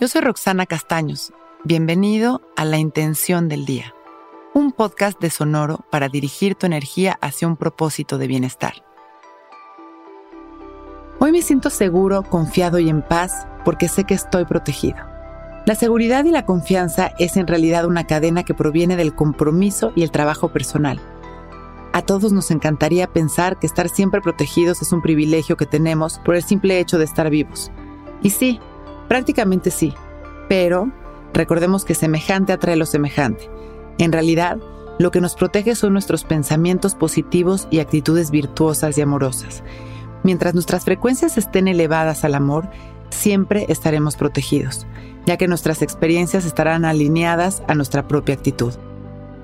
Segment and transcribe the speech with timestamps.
[0.00, 1.32] Yo soy Roxana Castaños.
[1.64, 3.94] Bienvenido a La Intención del Día,
[4.54, 8.74] un podcast de Sonoro para dirigir tu energía hacia un propósito de bienestar.
[11.18, 14.98] Hoy me siento seguro, confiado y en paz porque sé que estoy protegido.
[15.66, 20.04] La seguridad y la confianza es en realidad una cadena que proviene del compromiso y
[20.04, 21.00] el trabajo personal.
[21.92, 26.36] A todos nos encantaría pensar que estar siempre protegidos es un privilegio que tenemos por
[26.36, 27.72] el simple hecho de estar vivos.
[28.22, 28.60] Y sí,
[29.08, 29.94] Prácticamente sí,
[30.48, 30.90] pero
[31.32, 33.50] recordemos que semejante atrae lo semejante.
[33.98, 34.58] En realidad,
[34.98, 39.62] lo que nos protege son nuestros pensamientos positivos y actitudes virtuosas y amorosas.
[40.24, 42.68] Mientras nuestras frecuencias estén elevadas al amor,
[43.10, 44.86] siempre estaremos protegidos,
[45.24, 48.74] ya que nuestras experiencias estarán alineadas a nuestra propia actitud.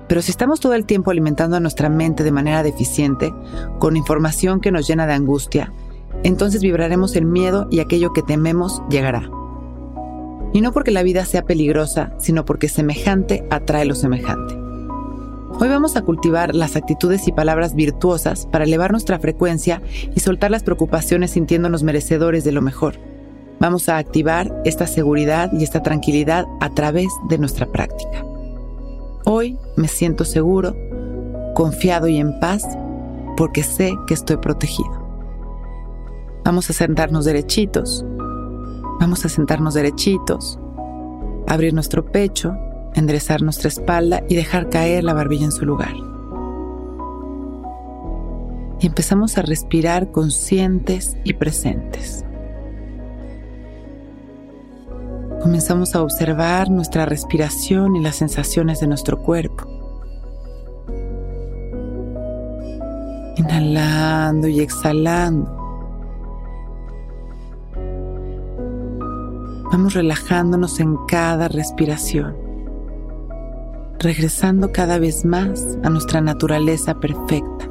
[0.09, 3.33] Pero si estamos todo el tiempo alimentando a nuestra mente de manera deficiente,
[3.79, 5.73] con información que nos llena de angustia,
[6.25, 9.31] entonces vibraremos el miedo y aquello que tememos llegará.
[10.55, 14.55] Y no porque la vida sea peligrosa, sino porque semejante atrae lo semejante.
[14.55, 19.83] Hoy vamos a cultivar las actitudes y palabras virtuosas para elevar nuestra frecuencia
[20.15, 22.95] y soltar las preocupaciones sintiéndonos merecedores de lo mejor.
[23.59, 28.25] Vamos a activar esta seguridad y esta tranquilidad a través de nuestra práctica.
[29.25, 30.77] Hoy me siento seguro,
[31.55, 32.65] confiado y en paz
[33.37, 35.03] porque sé que estoy protegido.
[36.45, 38.05] Vamos a sentarnos derechitos
[39.01, 40.59] Vamos a sentarnos derechitos,
[41.47, 42.57] abrir nuestro pecho,
[42.95, 45.95] enderezar nuestra espalda y dejar caer la barbilla en su lugar.
[48.81, 52.25] Y empezamos a respirar conscientes y presentes.
[55.43, 59.69] Comenzamos a observar nuestra respiración y las sensaciones de nuestro cuerpo.
[63.37, 65.64] Inhalando y exhalando
[69.77, 72.37] Vamos relajándonos en cada respiración,
[73.99, 77.69] regresando cada vez más a nuestra naturaleza perfecta,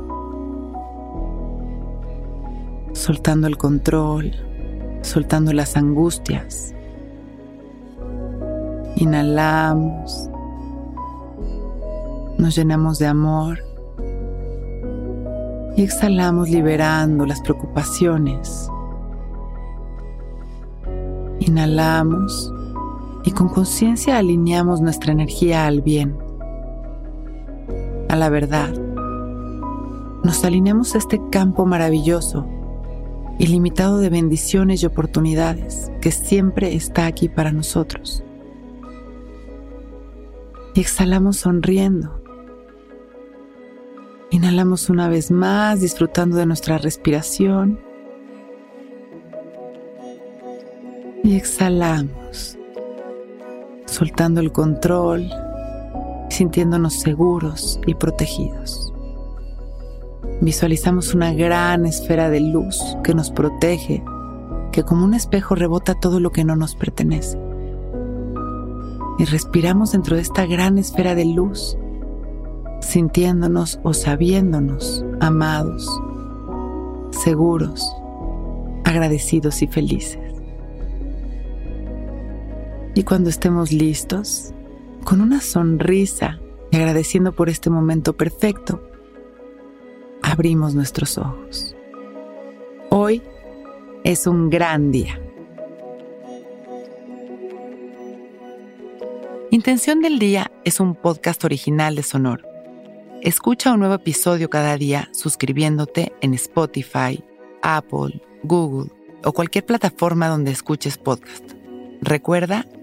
[2.91, 4.33] soltando el control,
[5.01, 6.75] soltando las angustias.
[8.97, 10.29] Inhalamos,
[12.37, 13.59] nos llenamos de amor
[15.77, 18.69] y exhalamos liberando las preocupaciones,
[21.39, 22.53] Inhalamos
[23.23, 26.17] y con conciencia alineamos nuestra energía al bien,
[28.09, 28.73] a la verdad.
[30.23, 32.47] Nos alineamos a este campo maravilloso,
[33.39, 38.23] ilimitado de bendiciones y oportunidades que siempre está aquí para nosotros.
[40.75, 42.21] Y exhalamos sonriendo.
[44.31, 47.79] Inhalamos una vez más disfrutando de nuestra respiración
[51.23, 52.57] y exhalamos,
[53.85, 55.29] soltando el control,
[56.29, 58.93] sintiéndonos seguros y protegidos.
[60.41, 64.03] Visualizamos una gran esfera de luz que nos protege,
[64.73, 67.39] que como un espejo rebota todo lo que no nos pertenece.
[69.17, 71.77] Y respiramos dentro de esta gran esfera de luz,
[72.81, 75.87] sintiéndonos o sabiéndonos amados,
[77.11, 77.95] seguros,
[78.83, 80.32] agradecidos y felices.
[82.95, 84.53] Y cuando estemos listos,
[85.03, 86.39] con una sonrisa
[86.69, 88.87] y agradeciendo por este momento perfecto,
[90.21, 91.75] abrimos nuestros ojos.
[92.91, 93.23] Hoy
[94.03, 95.19] es un gran día.
[99.49, 102.47] Intención del Día es un podcast original de Sonor.
[103.21, 107.23] Escucha un nuevo episodio cada día suscribiéndote en Spotify,
[107.63, 108.91] Apple, Google
[109.23, 111.53] o cualquier plataforma donde escuches podcast.
[112.01, 112.67] Recuerda